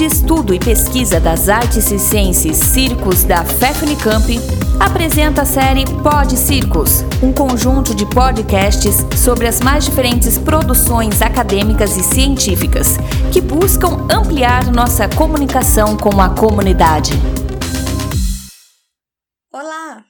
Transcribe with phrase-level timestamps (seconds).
[0.00, 4.40] de Estudo e Pesquisa das Artes Circenses Circos da FEFNICAMP
[4.80, 11.98] apresenta a série Pod Circos, um conjunto de podcasts sobre as mais diferentes produções acadêmicas
[11.98, 12.96] e científicas
[13.30, 17.12] que buscam ampliar nossa comunicação com a comunidade.
[19.52, 20.02] Olá,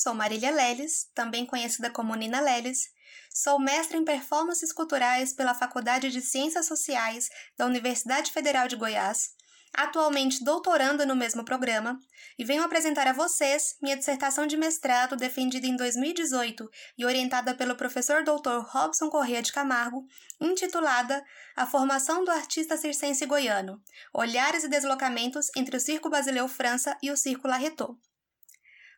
[0.00, 2.90] sou Marília Leles, também conhecida como Nina Leles,
[3.32, 9.30] Sou mestre em performances culturais pela Faculdade de Ciências Sociais da Universidade Federal de Goiás,
[9.72, 12.00] atualmente doutoranda no mesmo programa,
[12.38, 17.76] e venho apresentar a vocês minha dissertação de mestrado defendida em 2018 e orientada pelo
[17.76, 18.60] professor Dr.
[18.72, 20.04] Robson Corrêa de Camargo,
[20.40, 21.22] intitulada
[21.54, 23.80] A Formação do Artista Circense Goiano:
[24.12, 27.96] Olhares e Deslocamentos entre o Circo Basileu França e o Circo Larretot.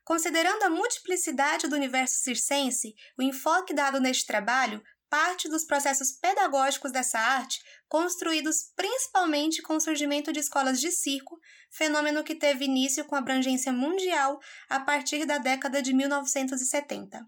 [0.05, 6.93] Considerando a multiplicidade do universo circense, o enfoque dado neste trabalho parte dos processos pedagógicos
[6.93, 13.05] dessa arte, construídos principalmente com o surgimento de escolas de circo, fenômeno que teve início
[13.05, 17.27] com abrangência mundial a partir da década de 1970.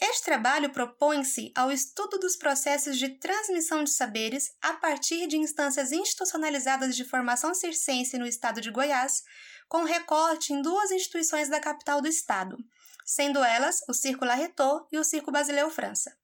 [0.00, 5.90] Este trabalho propõe-se ao estudo dos processos de transmissão de saberes a partir de instâncias
[5.90, 9.24] institucionalizadas de formação circense no estado de Goiás,
[9.68, 12.56] com recorte em duas instituições da capital do estado,
[13.04, 16.16] sendo elas o Circo Larretot e o Circo Basileu França.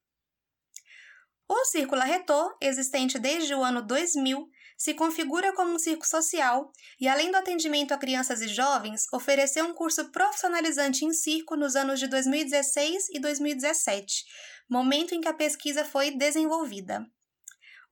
[1.46, 7.06] O Circo Larretot, existente desde o ano 2000, se configura como um circo social e,
[7.06, 12.00] além do atendimento a crianças e jovens, ofereceu um curso profissionalizante em circo nos anos
[12.00, 14.24] de 2016 e 2017,
[14.68, 17.06] momento em que a pesquisa foi desenvolvida.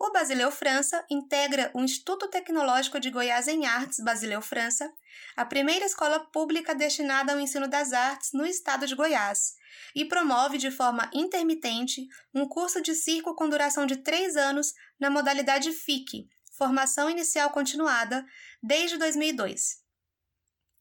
[0.05, 4.93] O Basileu França integra o Instituto Tecnológico de Goiás em Artes Basileu França,
[5.37, 9.55] a primeira escola pública destinada ao ensino das artes no estado de Goiás,
[9.95, 15.09] e promove de forma intermitente um curso de circo com duração de três anos na
[15.09, 18.27] modalidade FIC, Formação Inicial Continuada,
[18.61, 19.83] desde 2002.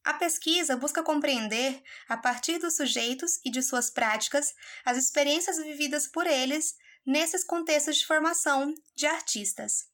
[0.02, 4.52] A pesquisa busca compreender, a partir dos sujeitos e de suas práticas,
[4.84, 6.74] as experiências vividas por eles
[7.06, 9.90] nesses contextos de formação de artistas.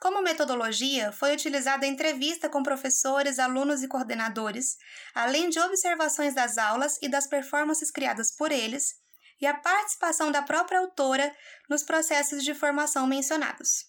[0.00, 4.78] Como metodologia, foi utilizada a entrevista com professores, alunos e coordenadores,
[5.14, 8.94] além de observações das aulas e das performances criadas por eles,
[9.38, 11.34] e a participação da própria autora
[11.68, 13.86] nos processos de formação mencionados.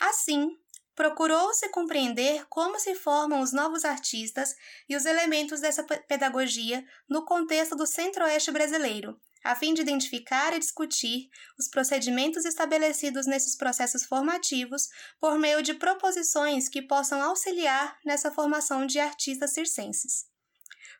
[0.00, 0.48] Assim,
[0.96, 4.52] procurou-se compreender como se formam os novos artistas
[4.88, 10.58] e os elementos dessa pedagogia no contexto do Centro-Oeste brasileiro, a fim de identificar e
[10.58, 11.28] discutir
[11.58, 14.88] os procedimentos estabelecidos nesses processos formativos
[15.20, 20.26] por meio de proposições que possam auxiliar nessa formação de artistas circenses.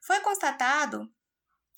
[0.00, 1.10] Foi constatado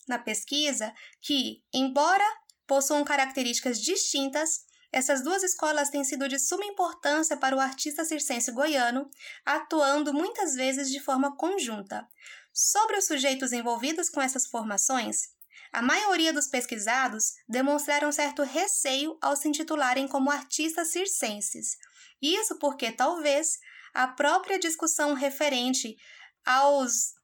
[0.06, 2.24] na pesquisa que, embora
[2.66, 8.50] possuam características distintas, essas duas escolas têm sido de suma importância para o artista circense
[8.50, 9.08] goiano,
[9.44, 12.06] atuando muitas vezes de forma conjunta.
[12.52, 15.28] Sobre os sujeitos envolvidos com essas formações,
[15.72, 21.76] a maioria dos pesquisados demonstraram certo receio ao se intitularem como artistas circenses.
[22.20, 23.58] Isso porque talvez
[23.94, 25.96] a própria discussão referente
[26.44, 27.14] aos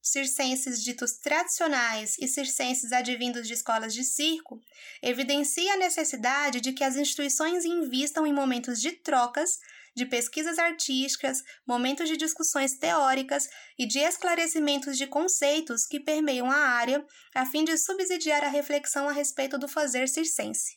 [0.00, 4.60] circenses ditos tradicionais e circenses advindos de escolas de circo
[5.02, 9.58] evidencia a necessidade de que as instituições invistam em momentos de trocas
[9.96, 13.48] de pesquisas artísticas, momentos de discussões teóricas
[13.78, 19.08] e de esclarecimentos de conceitos que permeiam a área, a fim de subsidiar a reflexão
[19.08, 20.76] a respeito do fazer circense.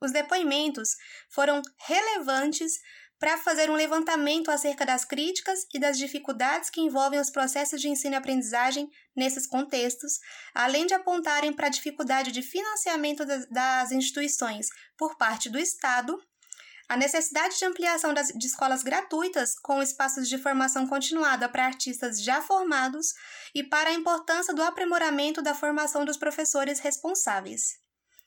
[0.00, 0.90] Os depoimentos
[1.30, 2.72] foram relevantes
[3.18, 7.88] para fazer um levantamento acerca das críticas e das dificuldades que envolvem os processos de
[7.88, 10.18] ensino e aprendizagem nesses contextos,
[10.52, 14.66] além de apontarem para a dificuldade de financiamento das instituições
[14.98, 16.18] por parte do Estado
[16.88, 22.22] a necessidade de ampliação das, de escolas gratuitas com espaços de formação continuada para artistas
[22.22, 23.12] já formados
[23.54, 27.78] e para a importância do aprimoramento da formação dos professores responsáveis.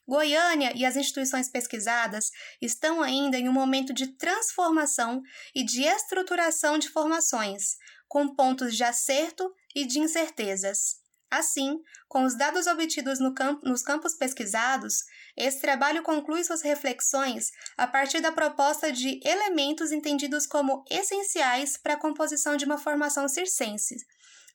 [0.08, 5.22] Goiânia e as instituições pesquisadas estão ainda em um momento de transformação
[5.54, 7.76] e de estruturação de formações,
[8.08, 10.96] com pontos de acerto e de incertezas.
[11.32, 13.34] Assim, com os dados obtidos no
[13.64, 15.04] nos campos pesquisados,
[15.38, 21.94] esse trabalho conclui suas reflexões a partir da proposta de elementos entendidos como essenciais para
[21.94, 23.96] a composição de uma formação circense.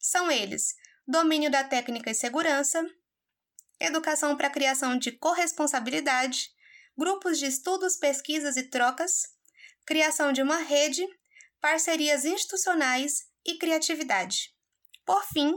[0.01, 0.75] São eles:
[1.07, 2.85] domínio da técnica e segurança,
[3.79, 6.51] educação para a criação de corresponsabilidade,
[6.99, 9.29] grupos de estudos, pesquisas e trocas,
[9.87, 11.07] criação de uma rede,
[11.61, 14.53] parcerias institucionais e criatividade.
[15.05, 15.55] Por fim,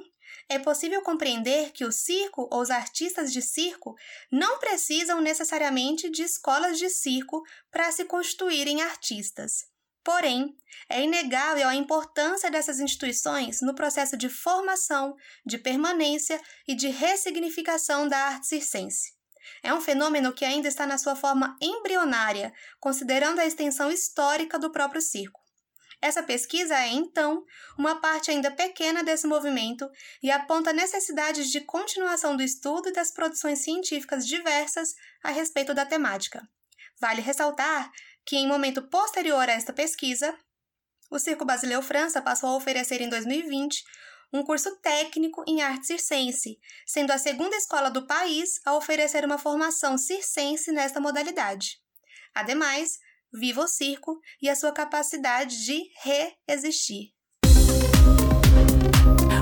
[0.50, 3.96] é possível compreender que o circo ou os artistas de circo
[4.32, 9.66] não precisam necessariamente de escolas de circo para se constituírem artistas.
[10.04, 10.56] Porém,
[10.90, 15.16] é inegável a importância dessas instituições no processo de formação,
[15.46, 19.18] de permanência e de ressignificação da arte circense.
[19.62, 24.72] É um fenômeno que ainda está na sua forma embrionária, considerando a extensão histórica do
[24.72, 25.42] próprio circo.
[26.02, 27.44] Essa pesquisa é, então,
[27.78, 29.90] uma parte ainda pequena desse movimento
[30.22, 35.86] e aponta necessidades de continuação do estudo e das produções científicas diversas a respeito da
[35.86, 36.48] temática.
[37.00, 37.92] Vale ressaltar
[38.26, 40.38] que, em momento posterior a esta pesquisa,
[41.10, 43.84] o Circo Basileu França passou a oferecer em 2020
[44.34, 49.38] um curso técnico em arte circense, sendo a segunda escola do país a oferecer uma
[49.38, 51.80] formação circense nesta modalidade.
[52.36, 53.00] Ademais,
[53.38, 57.18] viva o circo e a sua capacidade de reexistir.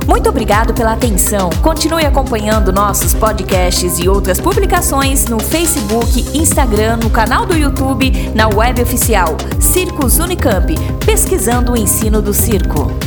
[0.08, 1.50] Muito obrigado pela atenção.
[1.64, 8.48] Continue acompanhando nossos podcasts e outras publicações no Facebook, Instagram, no canal do YouTube, na
[8.48, 10.74] web oficial Circos Unicamp,
[11.06, 13.05] pesquisando o ensino do circo.